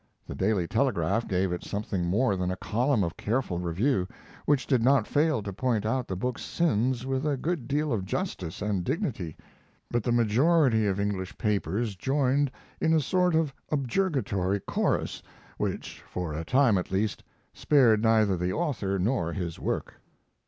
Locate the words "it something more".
1.51-2.35